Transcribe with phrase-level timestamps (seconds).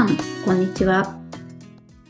[0.00, 0.16] さん、
[0.46, 1.20] こんにちは。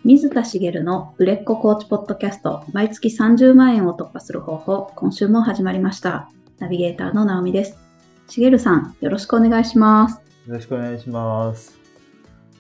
[0.05, 6.31] 水田茂の売れっ子コーチポッドキャスト、毎月30万円を突破する方法、今週も始まりました。
[6.61, 7.77] ナビゲーターの直美です。
[8.29, 10.23] 茂さん、よろしくお願いします。
[10.47, 11.81] よろしくお願いします。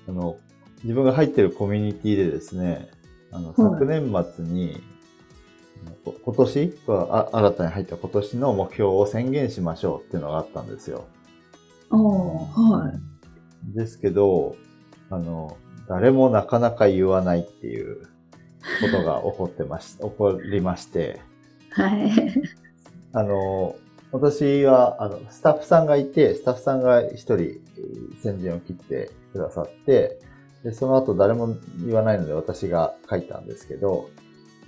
[0.08, 0.36] あの、
[0.82, 2.90] 自分が入ってるコミュニティでですね、
[3.30, 4.82] あの、はい昨年末に、
[6.04, 6.74] こ今年？
[6.88, 11.04] あ新たに入った今年の目標を宣言しましょうっていうのがあったんですよ。
[11.92, 13.76] おー、はい。
[13.76, 14.56] ですけど、
[15.10, 15.56] あの、
[15.88, 18.06] 誰もなかなか言わないっていうこ
[18.92, 21.20] とが起こってまし、起こりまして、
[21.70, 22.10] はい。
[23.12, 23.76] あの、
[24.12, 27.60] 私は、あの、スタッフさんがいて、スタッフさんが一人、えー
[28.20, 30.20] 先陣を切ってくださって、
[30.62, 34.10] で、その後誰も言わないので私が書いたんですけど、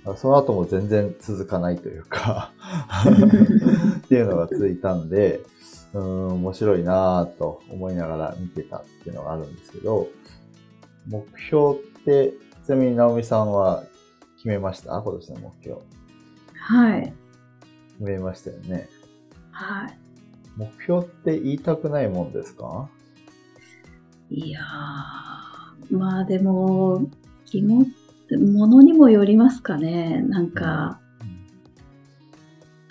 [0.05, 2.51] あその後も全然続かないというか、
[4.05, 5.41] っていうのが続いたんで、
[5.93, 10.07] うーん、面白いなぁと思いながら見てたっていうのがあるんですけど、
[11.07, 12.33] 目標って、
[12.65, 13.83] ちなみに直美さんは
[14.37, 15.01] 決めました？
[15.01, 15.81] 今年の目標。
[16.55, 17.13] はい。
[17.93, 18.89] 決めましたよね。
[19.51, 19.97] はい。
[20.55, 22.89] 目標って言いたくないもんですか？
[24.29, 27.09] いやー、まあでも、
[27.45, 27.85] 気も、
[28.55, 30.21] ものにもよりますかね。
[30.21, 30.99] なんか、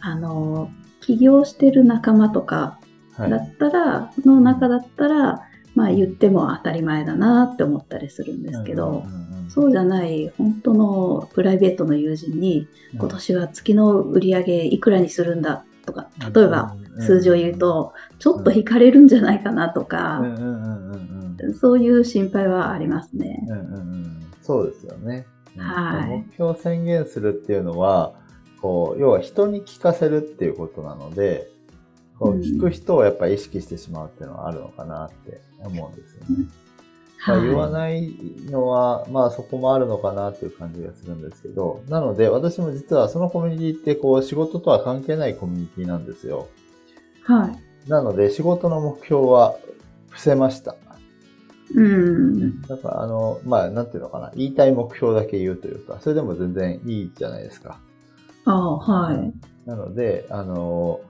[0.00, 2.78] あの、起業してる仲間とか
[3.14, 3.30] はい。
[3.30, 5.48] だったら、の中だったら、
[5.82, 9.04] まあ言っても当たり前だなって思ったりするんですけど、
[9.48, 19.86] そうじゃない本当のプライベートの友人に、今年は月の売り上げいくらにするんだとか、例えば数字を言う、と、ちょっと引かれるんじゃないかなとうん。
[19.86, 20.22] か、
[21.60, 23.44] そういう心配はありますね。
[23.48, 24.26] うんうんうん。
[24.40, 25.26] そうですよね。
[25.56, 26.08] うんはい。
[26.08, 28.14] 目標を宣言するっていうのは、
[28.60, 31.51] こう、要は人に聞かせるっていうことなので、
[32.22, 36.46] こううん聞く人をやっぱり意識してしまうっていうのはあるのかなって思うんですよね。
[37.26, 37.72] まあ、言わい。
[37.72, 38.12] ない
[38.50, 46.48] のは、まあそこもあるのかなっていう感じがするんですけど、なので私も実はそのコミュニティってこう仕事とは関係ないコミュニティなんですよ。
[47.24, 47.90] はい。
[47.90, 49.56] なので仕事の目標は
[50.10, 50.76] 伏せました。
[51.74, 52.62] うん。
[52.62, 57.80] だからあの、まあなんていうのかな、言いたい目標だけ言うというか、それでも全然いいじゃないですか。
[58.44, 59.32] ああ、はい。
[59.64, 61.00] なので、あの、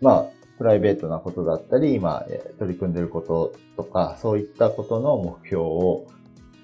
[0.00, 0.26] まあ、
[0.58, 6.06] プライベートなことだったり、今えー取り組んでることとか、そういったことの目標を、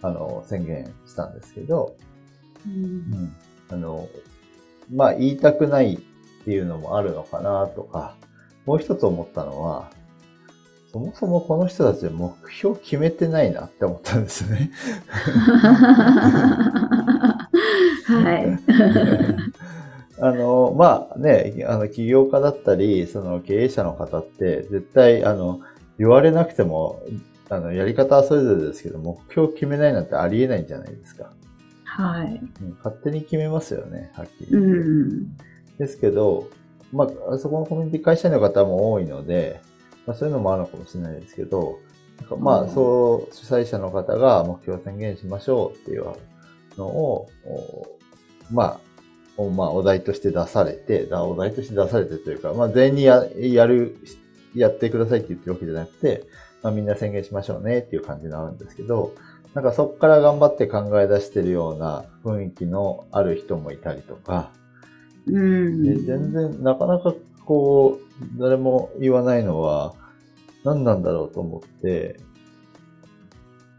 [0.03, 1.97] あの、宣言したんですけど、
[2.67, 3.33] うん
[3.71, 4.09] あの、
[4.93, 5.99] まあ、言いたくないっ
[6.45, 8.17] ていうのもあるのかなとか、
[8.67, 9.91] もう一つ思ったのは、
[10.93, 14.73] そもそもこの人たちは目標決めてないなって思ったんですよね。
[18.07, 18.59] はい。
[20.21, 25.61] あの、まあね、あの、起業家だったり、その経営者の方って、絶対、あの、
[25.99, 27.03] 言われなくても、
[27.49, 31.31] あの、やり方はそれぞれですけど、目標を決めないなんてありえないんじゃないですか。
[31.85, 32.41] はい。
[32.63, 34.81] うん勝手に決めますよね、はっきりう言って。
[34.81, 35.37] ん。
[35.79, 36.49] ですけど、
[36.93, 39.61] まあ、あそこのコミュニティ会社員の方も多いので、
[40.07, 41.79] まあ、そういうのもあるのかもしれないですけど、
[42.39, 46.05] まあ、うんそう、主催者の方が目標を宣言しましょうっていう
[46.77, 47.87] のを、お
[48.53, 48.81] まあ、
[49.37, 53.97] おまあ、お題として出されて、だお題として出されてというか、まあ、全員にややる、
[54.55, 56.25] やってくださいって言ってるわけじゃなくて、
[56.63, 59.15] まあ、みんな宣言しましょうねっていう感じになるんですけど、
[59.55, 64.53] なんかそこから頑張って考え出してるような雰囲気のある人もいたりとか、
[65.27, 65.83] うん。
[65.83, 67.15] で全然、なかなか
[67.45, 69.95] こう、誰も言わないのは、
[70.65, 72.21] 何なんだろうと思って、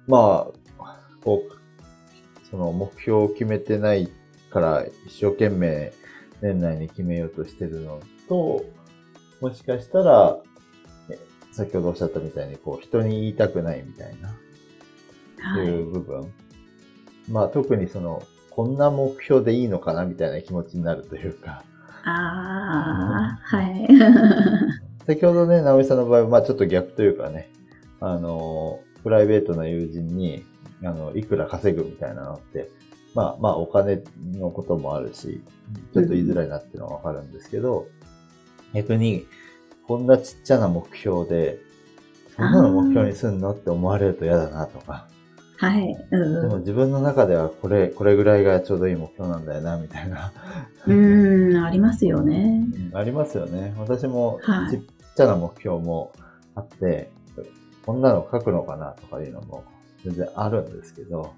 [0.07, 0.47] ま
[0.77, 4.11] あ、こう、その目標を決めてない
[4.51, 5.93] から一生懸命
[6.41, 8.65] 年内に決めようとしてるのと、
[9.39, 10.37] もしかしたら、
[11.09, 11.17] え
[11.51, 14.29] 先ほどおっしゃったみたいに、こう、人に言いたくないみたいな、
[15.43, 16.31] はいいう部分。
[17.29, 21.63] まあ、特にその、こんな目標でいいのかなみたいな気持ちになるというか、
[22.03, 23.87] ああ、はい。
[25.05, 27.51] 先ほどね、直美さんの場合は、まあちょっと逆というかね、
[27.99, 30.45] あの、プライベートな友人に、
[30.83, 32.69] あの、いくら稼ぐみたいなのって、
[33.13, 34.03] まあまあお金
[34.33, 35.41] のこともあるし、
[35.93, 37.87] ちょっと言いづらいなっていうのはわかるんですけど、
[38.73, 39.25] 逆に、
[39.87, 41.59] こんなちっちゃな目標で、
[42.35, 45.07] そんなの目標にすんのって思われると嫌だなとか、
[45.61, 45.95] はい。
[46.09, 50.33] でうも自分の中ではこれ、これぐらいがちょうどいい目標なんだよな、みたいな。
[50.91, 51.51] ん。
[51.51, 52.65] うん、ありますよね。
[52.91, 53.73] うんありますよね。
[53.77, 54.81] 私もはいちっ
[55.15, 56.13] ちゃな目標も
[56.55, 57.11] あって、
[57.85, 59.63] こんなの書くのかなとかいうのも
[60.03, 61.31] 全然あるんですけど、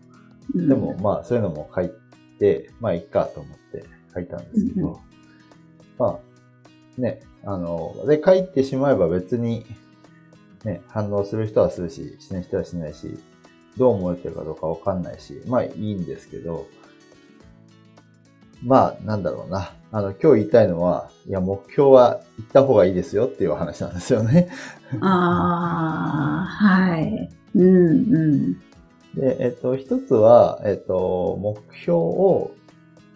[0.55, 1.91] うんでも、まあそういうのも書い
[2.39, 4.95] て、まあいいかと思って書いたんですけど、うん
[5.97, 6.19] ま
[6.97, 9.65] あね、あの、で書いてしまえば別に
[10.63, 13.17] ね、反応する人はするし、しない人はしないし、
[13.77, 16.67] どう思えてるかどうかわかんないし、まあいいんですけど、
[18.65, 19.73] まあ、なんだろうな。
[19.91, 24.49] あの、今日言いたいのは、いや、目標は行った方がいいですよっていう話なんですよね。
[25.01, 27.29] ああ、はい。
[27.55, 28.61] うんうん。
[29.15, 32.51] で、えっと、一つは、えっと、目標を、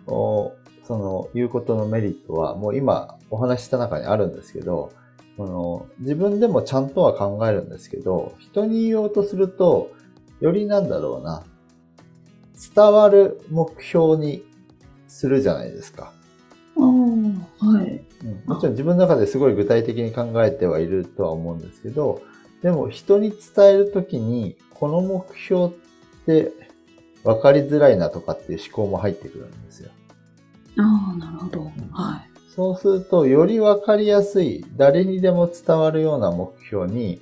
[0.08, 0.54] お
[0.84, 4.92] その、言うことのメリットは、もう今お話しした中にあるんですけど、
[5.36, 9.92] この自分でもちゃんとは考えるんですけど、人に言おうとすると、
[10.40, 11.44] よりなんだろうな、
[12.76, 14.44] 伝わる目標に
[15.08, 16.12] するじゃないですか。
[17.60, 18.04] はい。
[18.24, 22.22] うんもちろん自分の中ですごい具体的に考えてはいるとは思うんですけど、
[22.64, 25.70] でも人に伝えるときに、この目標っ
[26.28, 26.52] て
[27.24, 29.90] 分かりづらいなとかっていう思考も入ってくるんですよ。
[30.78, 31.64] ああ、なるほど。
[31.92, 32.30] はい。
[32.56, 37.22] そうすると、より分かりやすい、誰にでも伝わるような目標に、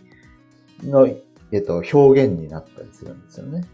[0.84, 1.08] の、
[1.52, 3.66] えっと、表現になったりするんですよね。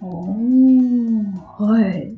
[0.00, 2.16] おー、はい。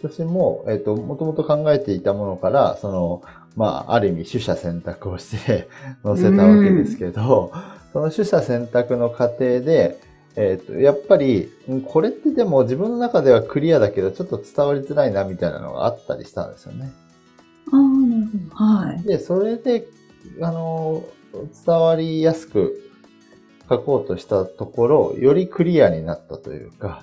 [0.00, 3.22] 私も、えっと、もともと考えていたものから、その、
[3.56, 5.68] まあ、ある意味、取捨選択をして
[6.02, 7.52] 載せたわけですけど、
[7.92, 9.98] その取捨選択の過程で、
[10.36, 16.92] えっと、やっぱり、んこれってでも自分の中ではクリアだけど、ちょっと伝わりづらいな、みたいなのがあったりしたんですよね。
[17.72, 18.64] ああ、なるほど。
[18.64, 19.02] はい。
[19.02, 19.86] で、それで、
[20.42, 21.04] あの、
[21.64, 22.90] 伝わりやすく
[23.68, 27.02] 書こうとしたところ、よりクリアになったというか、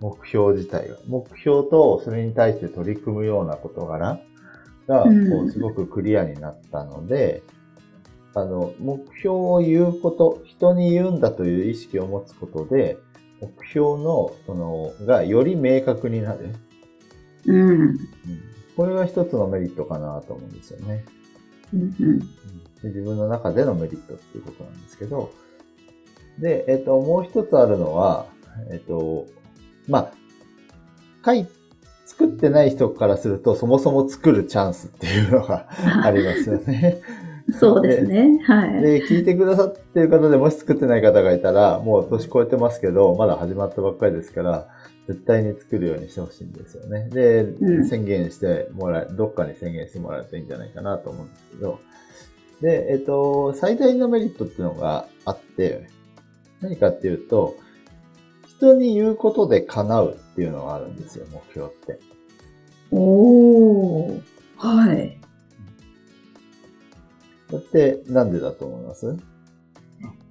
[0.00, 0.96] 目標自体が。
[1.06, 4.18] 目標とそれに対して取り組むような事柄
[4.88, 7.42] が、うんこうすごくクリアになったので、
[8.34, 12.98] あの、目標を言うこと、人に言うんだという意識を持つことで、
[13.40, 16.54] 目標の、その、がより明確になる。
[17.46, 17.80] うん。
[17.80, 17.98] うん
[18.76, 21.04] これが一つのメリットかなと思うんですよね。
[21.74, 22.18] うんうん。
[22.20, 22.26] で
[22.84, 25.30] 自分の中でのメリットっていうことなんですけど、
[26.38, 28.26] で、えっ、と、もう一つあるのは、
[28.70, 29.26] えっ、と、
[29.88, 30.12] まあ、
[31.24, 31.46] 書い、
[32.06, 35.68] 作ってない人からすると、そもそも作るチャンスっていうのが
[36.02, 37.00] ありますよね。
[37.52, 38.38] そうですね。
[38.44, 38.82] はい。
[38.82, 44.68] で、聞いてくださってる方でもし作ってない方がいたら、もう年越えてますけど、まだ始まったばっかりですから、
[45.08, 47.08] 絶対に作るようにしてほしいんですよね。
[47.10, 51.80] で、うん宣言してもらえ、どっかに宣言してもらうといいんじゃないかなと思うんですけど、
[52.60, 55.88] で、えっと、最大のメリットっていうのがあって、
[56.60, 57.56] 何かっていうと、
[58.46, 61.98] 人に言うことで叶うっていうのがあるんですよ、目標って。
[62.92, 64.22] おー、
[64.56, 65.18] はい。
[67.52, 69.16] だって、なんでだと思います？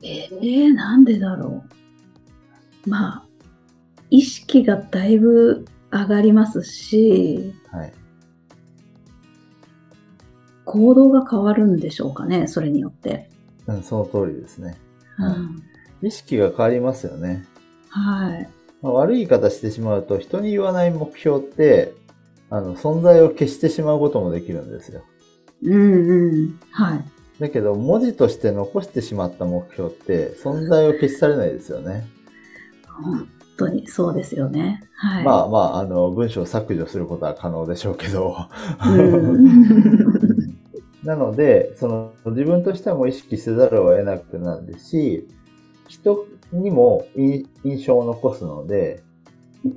[0.03, 1.63] えー、なんでだろ
[2.85, 2.89] う？
[2.89, 3.25] まあ、
[4.09, 7.94] 意識がだいぶ上がりますし、はい。
[10.65, 13.29] 行動が変わるんでしょうかね、それによって。
[13.67, 14.77] うん、その通りですね。
[15.17, 17.45] はいうん、意識が変わりますよね。
[17.89, 18.50] はい。
[18.81, 21.94] まあ悪い言い方してしまうと、人に言わない目標って、
[22.50, 25.03] あの、存在を消してしまうこともできるんですよ。
[25.63, 26.59] うんうん。
[26.71, 27.03] はい。
[27.39, 32.07] だけど、文字として残してしまった目標って、存在を消し去れないですよね。
[33.03, 33.27] 本
[33.57, 34.83] 当にそうですよね。
[34.95, 35.25] はい。
[35.25, 38.35] まあまあ、あの、文章を削除することは可能でしょうけど。
[38.85, 39.81] うん
[41.03, 45.27] なので、その、自分としても意識せざるを得なくなるし、
[45.88, 49.01] 人にもい印象を残すので、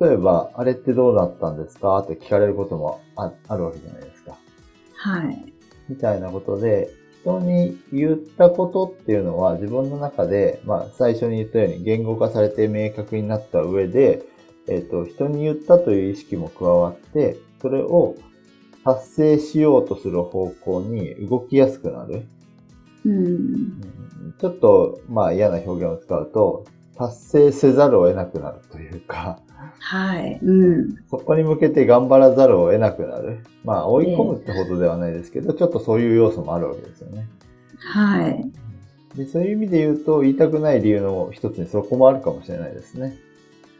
[0.01, 1.99] 例えば、あれってどうだったんですか？
[2.01, 4.37] って聞かれることもああるわけじゃないですか。
[4.97, 5.54] はい。
[5.89, 6.91] みたいなことで、
[7.23, 14.23] 人に言ったことっていうのは自分の中で、まあ最初に言ったように言語化されて明確になった上で、
[14.69, 18.17] えっ、と、人に言ったという意識も加わって、それを
[18.85, 22.27] 達成しようとする方向に動きやすくなる。
[23.05, 23.27] うん。
[23.27, 23.95] うん
[24.41, 26.65] ちょっと、まあ嫌な表現を使うと、
[26.97, 29.39] 達成せざるを得なくなるというか、
[29.79, 30.39] はい。
[30.43, 30.97] うん。
[31.11, 33.41] そこに向けて頑張らざるを得なくなる。
[33.65, 37.27] まあ追い込むってほどではないですけど、ちょっとそういう要素もあるわけですよね。
[37.79, 38.51] はい。
[39.17, 43.17] でそういう意味で言うと、言いたくない理由の一つにそこもあるかもしれないですね。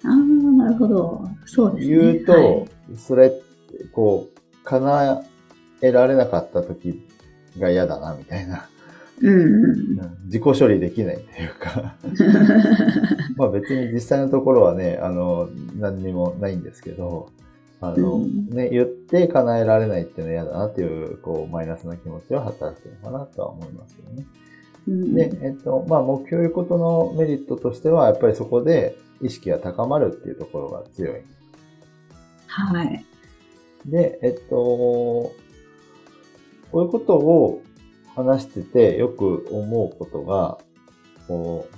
[0.05, 1.29] ああ、なるほど。
[1.47, 1.97] そうですね。
[1.97, 3.33] 言うと、はいそれ、
[3.93, 5.25] こう、叶
[5.81, 7.03] えられなかった時
[7.59, 8.69] が嫌だな、みたいな。
[9.25, 11.97] うん自己処理できないっていうか。
[13.37, 17.31] まあ別に実際のところはね、あの、何にもないんですけど、
[17.81, 24.27] あの、うんね、言って叶えられないっていうのは嫌だなっていう、こう、マイナスな気持ちは働くのかなとは思いますけどね。
[24.89, 31.23] うんで、えっと、まあ、目標いうことのメリットとしては、やっぱりそこで意識が高まるっていうところが強い。
[32.47, 33.05] はい。
[33.87, 35.33] で、えっと、こ
[36.75, 37.63] ういうことを
[38.15, 40.59] 話しててよく思うことが、
[41.27, 41.69] こ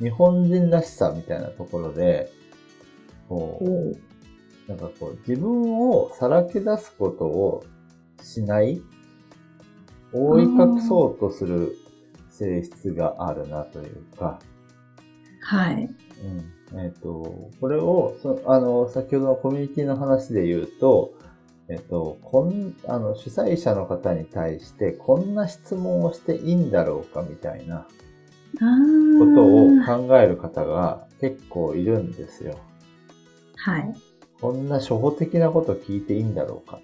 [0.00, 2.30] う、日本人らしさみたいなところで、
[3.28, 7.64] こう、なんかこう、自分をさらけ出すことを
[8.22, 8.82] しない、
[10.12, 11.76] 覆い隠そうとする
[12.30, 14.38] 性質があるなというか、
[15.44, 15.88] はい。
[16.72, 16.80] うん。
[16.80, 21.12] えっ、と、これを、そあの、先ほどのコミュニティの話で言うと、
[21.68, 27.86] えっ、と、こん、あの、主催者の方に対して、こんな質問をしていいんだろうかみたいなあ
[29.18, 32.58] ことをー考える方が結構いるんですよ。
[33.56, 33.94] はい。
[34.40, 36.80] こんな初歩的なこと聞いていいんだろうか。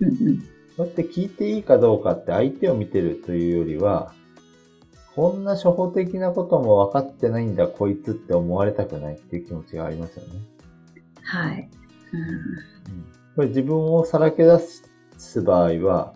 [0.00, 0.40] うんうん。
[0.76, 4.12] そうやって聞いていいかどうかって相手を見てるというよりは、
[5.14, 10.40] こんな初歩的なことも分かってないんだ、こいつって思われたくないっていう気持ちがありますよね。
[11.22, 11.70] はい。
[12.12, 14.58] うんこれ自分をさらけ出
[15.18, 16.14] す場合は、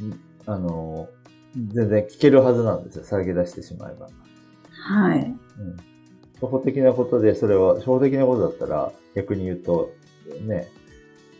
[0.00, 0.12] ん
[0.46, 1.08] あの、
[1.54, 3.04] 全然聞けるはずなんですよ。
[3.04, 4.08] さらけ出してしまえば。
[4.70, 5.20] はい。
[5.20, 5.36] うん。
[6.34, 9.92] 初歩的なことで、それは、初歩的なことだったら、逆に言うと、
[10.46, 10.68] ね、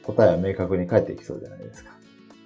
[0.04, 1.90] 答えは明確に返ってきそうじゃないですか。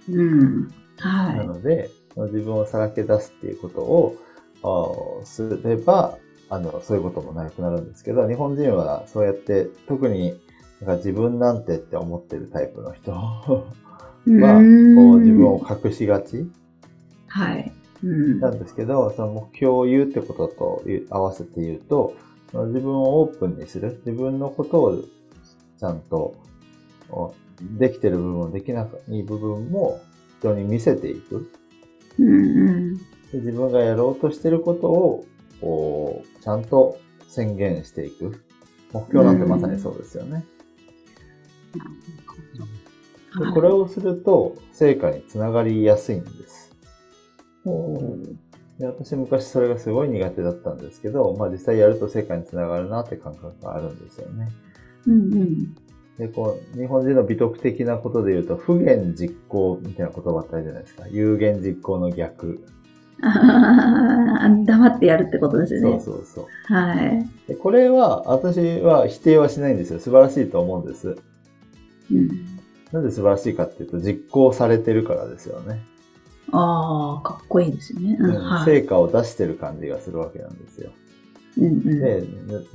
[0.09, 0.69] うん。
[0.99, 1.35] は。
[1.35, 4.17] ないので、自分をさらけ出すっていうことを、
[4.63, 6.17] あーすれば、
[6.49, 10.41] あの、そういうこともなくなるんですけど、日本人はそうやって、特に
[10.81, 13.61] なんか自分なんてって思ってるタイプの人は、う
[14.27, 14.37] こん
[15.15, 16.51] う自分を隠しがち
[17.29, 17.73] はい。
[18.03, 18.41] うん。
[18.41, 22.15] なんですけど、その目標を言うってことと合わせて言うと、
[22.51, 25.03] その自分をオープンにする、自分のことを
[25.79, 26.35] ちゃんと
[27.11, 27.35] お
[27.79, 30.01] できてる部分、できない部分も
[30.39, 31.51] 人に見せていく。
[33.33, 35.27] で自分がやろうとしてることを、
[35.61, 38.43] こう、ちゃんと宣言していく。
[38.93, 40.45] 目標なんてまさにそうですよね。
[41.73, 46.75] ではいこれをすると、成果につながりやすいんです。
[48.79, 54.49] で私昔それがすごい苦手だったんですけど、まあ実際やると成果につながるなって感覚があるんですよね。
[55.07, 55.75] うんうん。
[56.19, 61.07] で、こう、日本人の美徳的なことで言うと、不言実行みたいな言葉ってあるじゃないですか。
[61.09, 62.65] 有言実行の逆。
[63.23, 66.01] あー黙ってやるってことですよそうね。
[66.01, 66.45] そうそう。
[66.75, 67.29] はい。
[67.47, 70.01] でこれは、私は否定はしないんですよ。
[70.01, 71.17] 素晴らしいと思うんです。
[72.13, 72.29] うん、
[72.93, 75.83] なんで素晴らしいかっていうと、実行されてるからですよね。
[76.53, 78.17] ああ、かっこいいですよね。
[78.19, 78.65] うんうんはい。
[78.65, 80.91] 成果を出してる感じがするわけなんですよ。
[81.59, 82.23] うんうんで、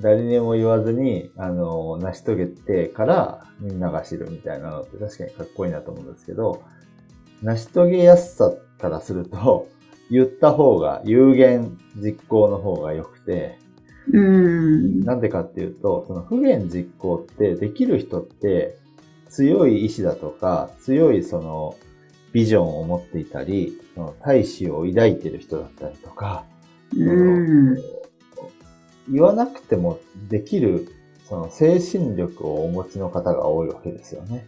[0.02, 6.64] 誰にも言わずに、あの、成し遂げてからみんなが知るみたいなのって確かにかっこいいなと思うんですけど、
[7.42, 9.68] 成し遂げやすさからすると、
[10.12, 13.58] 言った方が、有言実行の方が良くて、
[14.12, 15.00] うん。
[15.02, 18.78] なんでかっていうと、その不言実行ってできる人って
[19.36, 21.76] 強い意志だとか、強いその
[22.32, 26.46] ビジョンを持っていたり、その大志を抱いてる人だったりとか、
[26.96, 27.76] うん。
[29.10, 30.00] 言わなくても
[30.30, 30.88] できる、
[31.26, 34.48] その精神力をお持ちの方が多いわけですよね。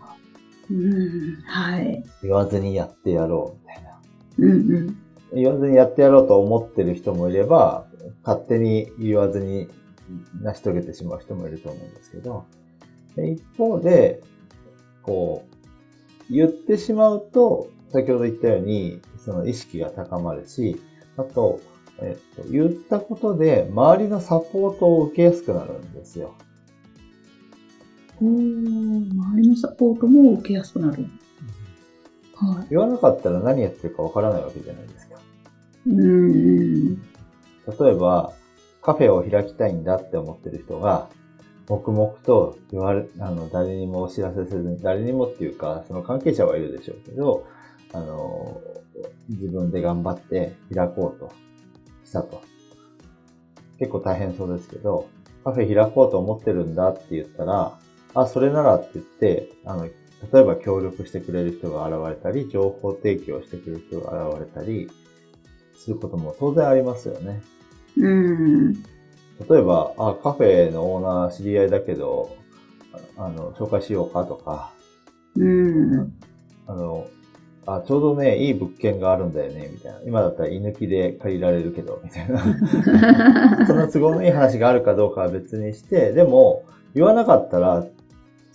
[0.71, 1.41] うん。
[1.45, 2.01] はい。
[2.23, 3.99] 言わずにやってやろうみたいな。
[4.37, 4.97] うんうん。
[5.33, 7.87] 言わずにやってやろうと思ってる人もいれば、
[8.23, 9.67] 勝手に言わずに
[10.41, 12.45] 成し遂げてしまう人もいると思うんですけど、
[13.17, 14.21] で一方で、
[15.07, 15.45] こ
[16.29, 20.79] う、言ってしまうと、先ほど言ったように、その意識が高まるし、
[21.15, 21.61] あと、
[21.99, 26.35] えっと、言ったことで周りのサポートを受けやすくなるんですよ。
[28.21, 31.05] おー周りのサポートも受けやすくなる。
[32.35, 32.67] はい。
[32.69, 35.15] 言わなかったら何やってるかわからないわけじゃないですか。
[35.87, 36.95] うんうん。
[36.95, 38.33] 例えば、
[38.81, 41.09] カフェを開きたいんだって思ってる人が、
[41.67, 47.45] 黙々と言われ、あの、誰にもお知らせせずに、誰にもっていうか、その関係者はいるでしょうけど、
[47.93, 48.61] あの、
[49.29, 51.31] 自分で頑張って開こうと
[52.05, 52.41] したと。
[53.79, 55.07] 結構大変そうですけど、
[55.43, 57.77] カフェ開こうと思ってるんだって言ったら、
[58.13, 59.91] あ、それならって言って、あの、例
[60.39, 64.89] えば協力してくれる人が現れたり、情報提供してくれる人が現れたり、
[65.75, 67.41] することも当然ありますよね。
[67.97, 68.83] うん。
[69.49, 72.35] 例えば、あ、カフェのオーナー知り合いだけど、
[73.17, 74.71] ああの、紹介しようかとか、
[75.35, 76.13] うん。
[76.65, 77.07] あの、
[77.65, 79.99] あ、ちょうどね、いい物件があるんだよね、みたいな。
[80.05, 82.39] 今だったら居抜きで借りられるけど、みたいな。
[83.67, 86.63] その都合のいい話があるかどうかは別にして、でも、
[86.95, 87.85] 言わなかったら、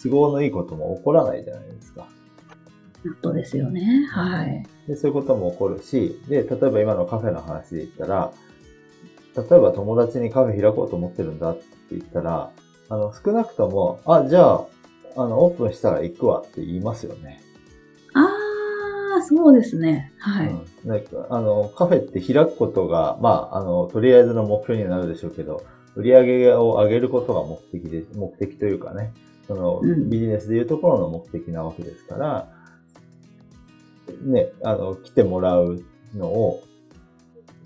[0.03, 2.09] 都合のいいことも起こらないじゃないですか。
[3.23, 4.07] そうですよね。
[4.11, 4.67] はい。
[4.89, 8.33] で、そういうことも起こるし、で、例えば今のカフェの話で言ったら、
[9.37, 12.51] 例えば友達にカフェ開こうと思ってるんだって言ったら、
[12.89, 14.67] あの、少なくとも、あ、じゃあ、
[15.17, 17.41] あの、オープンしたら行くわって言いますよね。
[18.15, 20.13] ああ、あ、そうですね。
[20.19, 20.49] はい。
[20.49, 29.13] うんなんかあの、カフェって開くことが、まあ、あの、とりあえずの目標にはなるでしょうけど、売り上げを上げることが目的で、目的というかね、
[29.47, 32.49] その、うんビジネスでいうところの目的なわけですから、
[34.23, 35.83] ね、あの、来てもらう
[36.15, 36.63] のを、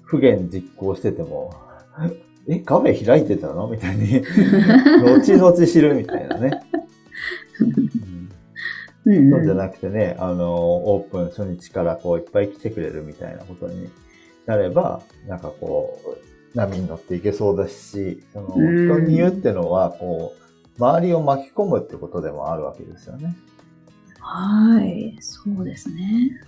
[0.06, 1.52] 不言実行してても、
[2.48, 3.68] え、カフェ開いてたの？
[3.68, 4.22] みたいに、
[5.04, 6.62] 後々知るみたいなね。
[7.60, 13.88] うんうんそうじゃなくてね、あの、オープン初日からこういっぱい来てくれるみたいなことに
[14.46, 16.00] なれば、なんかこ
[16.52, 23.36] う、波に乗っていけそうだし、そのうん人に言うってのは、こう、周りを巻き込むってことでもあるわけですよね。
[24.18, 25.16] はい。
[25.20, 26.40] そうですね。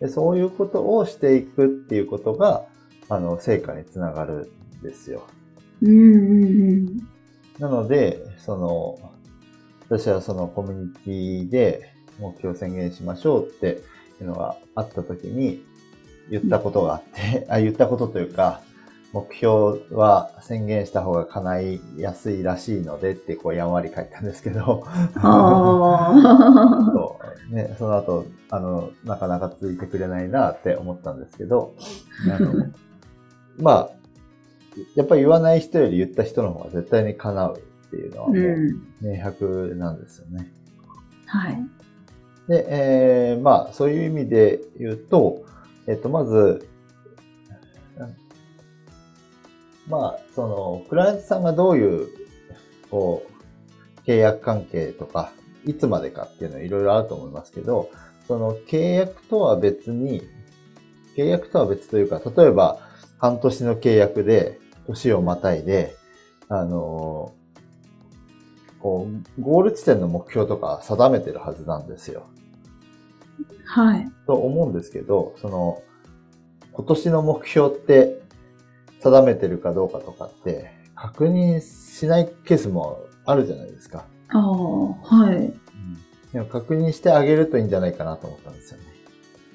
[0.00, 2.64] でそういうことをしていくっていうことが、
[3.08, 5.26] あの、成果につながるんですよ。
[5.82, 7.08] うんうんうん。
[7.58, 8.98] なので、その、
[9.88, 13.82] 私はそのコミュニティで目標を宣言しましょうって
[14.20, 15.64] いうのがあった時に
[16.30, 18.62] 言ったことがあって、 あ、言ったことというか、
[19.12, 24.86] 目標は宣言した方が叶いやすいらしいのでってこうやんわり書いたんですけど。
[25.20, 27.18] そ
[27.50, 31.74] うね、その後、あの、なかなか続いてくれないなって思ったんですけど、
[32.32, 32.66] あの、
[33.58, 33.90] まあ、
[34.94, 38.36] やっぱり言わない人より言った人の方が絶対に叶うっていうのはもう。
[38.36, 40.52] うん明白なんですよね。
[41.26, 41.58] はい。
[42.48, 45.44] で、えーまあ、そういう意味で言うと、
[45.86, 46.68] えっと、まず、
[49.88, 52.08] まあ、その、クライアントさんがどういう、
[52.90, 55.32] こう、契約関係とか、
[55.66, 57.90] いつまでかっていうのはいろいろあると思いますけど、
[58.26, 60.22] その契約とは別に、
[61.16, 62.78] 契約とは別というか、例えば、
[63.18, 65.94] 半年の契約で、年をまたいで、
[66.48, 67.32] あの
[68.80, 69.06] こ
[69.38, 72.24] う、ゴール地点の目標とか定めてるはずなんですよ。
[73.64, 74.10] はい。
[74.26, 75.82] と思うんですけど、その、
[76.72, 78.19] 今年の目標って
[79.00, 84.04] 定めてるかどうかとかって確認しないケースもあるじゃないですか。
[84.28, 85.52] ああ、はい。
[86.32, 88.84] でも確認してあげるといいんじゃないかなと思ったんですよね。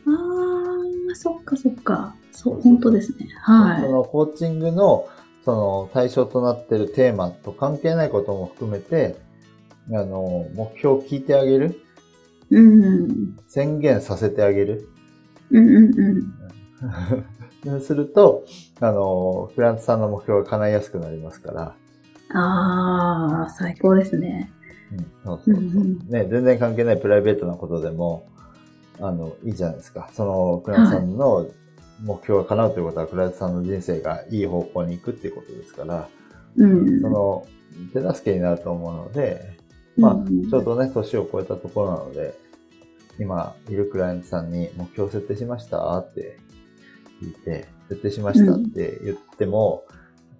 [0.08, 2.16] ああ、そっかそっか。
[2.32, 3.30] そう、本当ですね。
[3.42, 5.08] はそのコーチングの
[5.46, 9.16] その対象となってるテーマと関係ないことも含めて、
[9.92, 11.80] あの、目標を聞いてあげる、
[12.52, 12.56] い。
[12.56, 12.60] う
[13.08, 13.38] ん。
[13.48, 14.90] 宣言させてあげる。
[15.52, 16.34] うんうんうん。
[17.82, 18.43] すると、
[18.80, 21.75] あの、フランスさんの目標が叶いやすくなりますから、
[22.34, 24.51] ああ、最高ですね。
[24.91, 28.28] うん、そうそうそう、うんうんね、全然関係ないプライベートなことでも、
[28.99, 30.10] あの、いいじゃないですか。
[30.13, 31.47] その、クライアントさんの
[32.04, 36.08] 目標が叶うということは、クライアントさんの人生がいい方向に行くっていうことですから、
[36.58, 37.01] うん。
[37.01, 37.47] その、
[37.93, 39.58] 手助けになると思うので、
[39.97, 42.38] まあうん、ちょうどね、年を超えたところなので、
[43.19, 46.38] 今、いるクライアントさんに目標設定しましたって
[47.21, 49.84] 聞いて、設定しましたって言っても、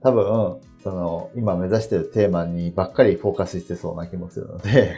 [0.02, 4.98] 多分、その、今目指してるテーマにばっかりフォーカスしてそうな気もするので、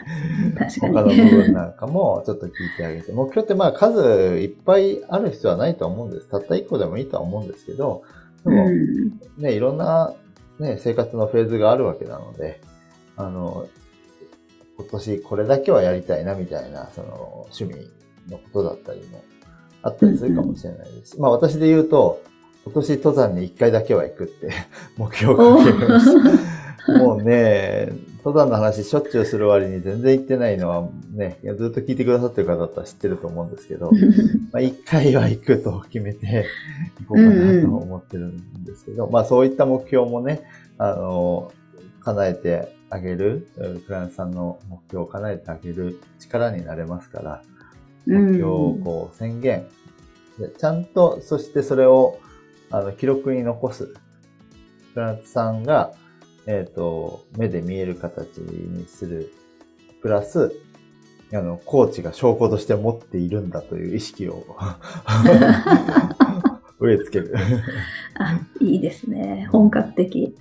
[0.57, 1.21] 確か他のに。
[1.21, 6.27] 部分なんかもちょっと聞いてあげて、目標ってまあ数いっぱいある必要はないとは思うんです。
[6.27, 8.03] たった一個でもいいとは思うんですけど、
[8.43, 9.11] でも、うん。
[9.37, 10.13] ね、いろんな、
[10.59, 12.59] ね、生活のフェーズがあるわけなので、
[13.15, 13.67] あの、
[14.77, 17.89] 今年これだけはやりたいなみたいな、その趣味
[18.29, 19.21] のことだったりも
[19.87, 21.19] あったりするかもしれないです。
[21.19, 22.21] まあ私で言うと、
[22.65, 24.51] 今年登山に一回だけは行くって
[24.97, 26.57] 目標をおかけました。
[26.99, 27.91] もうね、
[28.23, 33.91] 登山の話しょっちゅうする割に全然行ってないのはね、ずっと聞いてくださってる方だったら知ってると思うんですけど、
[34.51, 36.45] まあ、一回は行くと決めて
[37.07, 40.43] 行こうかなと思ってるんですけど、まあそういった目標もね、
[40.77, 41.51] あの、
[42.01, 47.41] 叶えてあげる、うんクライアントさんの目標を叶えてあげる力になれますから、
[48.05, 49.65] 目標をこう宣言。
[50.39, 52.19] でちゃんと、そしてそれを
[52.69, 53.93] あの記録に残す。
[54.93, 55.93] クライアントさんが、
[56.47, 59.31] えっ、と、目で見える形にする。
[60.01, 60.53] プラス、
[61.33, 64.45] あの、コーチが証拠として持っているんだという意識を
[66.79, 67.35] 植え付ける。
[68.19, 69.47] あ、いいですね。
[69.51, 70.35] 本格的。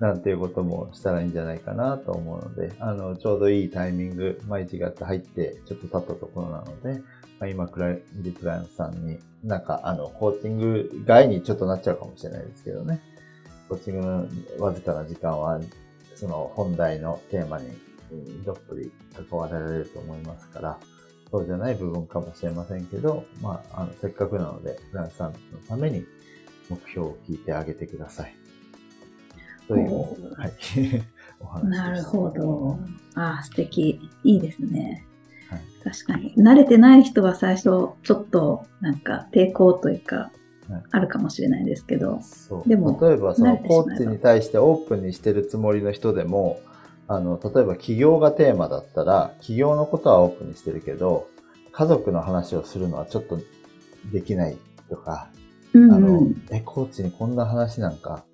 [0.00, 7.00] なんていうこともしたらいいんじゃないかなと思うので、あの、ちょうどいいタイミング、まあ1月入ってちょっと経ったところなので、
[7.44, 13.00] まあ、今クライ、リクライアントさんに、なんかあの、コーチング外にちょっとなっちゃうかもしれないですけどね。
[13.68, 14.26] コーチングの
[14.58, 15.60] わずかな時間は、
[16.14, 17.68] その本題のテーマに
[18.12, 18.90] うんどっぷり
[19.28, 20.78] 関わられると思いますから、
[21.30, 26.04] そうじゃない部分かもしれませんけど、まあ、あの、せっかくなので、フランスさんのために
[26.70, 28.34] 目標を聞いてあげてください。
[29.68, 30.02] という、お
[30.36, 30.52] はい。
[31.40, 32.78] お話でしたなるほど。
[33.16, 34.00] あ、素敵。
[34.22, 35.06] いいですね。
[35.82, 36.34] 確かに。
[36.36, 40.30] 慣れてない人は最初、ちょっとなんか抵抗というか
[40.68, 42.20] はい、あるかもしれないですけど、
[42.66, 46.60] でも例えばそのコーチに対してオープンにしてるつもりの人でも、
[47.06, 51.28] あの、例えば起業がテーマだったら、起業のことはオープンにしてるけど、
[51.72, 53.38] 家族の話をするのはちょっと
[54.12, 54.56] できない
[54.88, 55.28] とか、
[55.74, 58.24] うんあのうん、え、コーチにこんな話なんか、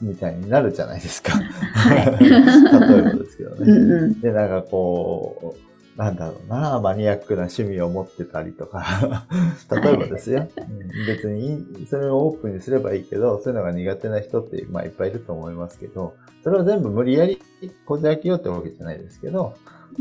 [0.00, 1.32] みたいになるじゃないですか。
[1.74, 2.06] はい。
[2.20, 3.56] 例えばですけどね。
[3.60, 4.20] うんうん。
[4.20, 5.65] で、なんかこう、
[5.96, 9.26] なんだろうな、マニアックな趣味を持ってたりとか、
[9.70, 10.46] 例えばですよ。
[10.56, 11.06] うん。
[11.06, 17.40] 別にそれをオープンにすればいいけど、そういうのが苦手な人って、まあいっぱいいると思いますけど、それを全部無理やり
[17.86, 19.54] こじ開けようってわけじゃないですけど、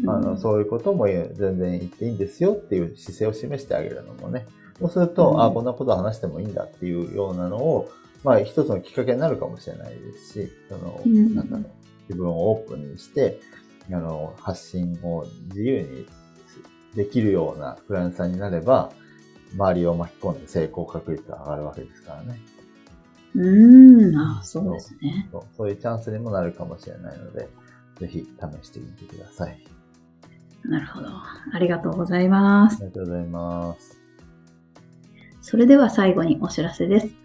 [0.07, 4.45] あの、そういうことも全然言っていいんですよっていう姿勢を示してあげるのもね。
[4.79, 5.43] そうすると、うん。
[5.43, 7.89] あこんなことを話してもいいんだっていうようなのを、
[8.23, 11.35] まあ一つのきっかけになるかもしれないですし、その、うん。
[11.35, 11.65] なんだろう、
[12.09, 13.39] 自分をオープンにして、
[13.91, 16.07] あの、発信を自由に
[16.95, 18.91] できるようなフランスさんになれば、
[19.53, 22.39] 周りを巻き込んで成功確率が上がるわけですからね。
[23.35, 25.27] うーん、あそうですね。
[25.31, 27.47] そうそういうチャンスにもなるかもしれないので、
[27.99, 28.19] ぜひ
[28.61, 29.57] 試してみてください。
[30.63, 31.07] なるほど。
[31.09, 32.85] ありがとうございますあ。
[32.85, 33.99] りがとうございます。
[35.41, 37.24] それでは最後にお知らせです。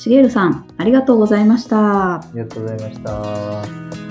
[0.00, 2.14] しげるさん、ありがとうございました。
[2.14, 4.09] ありがとうございました。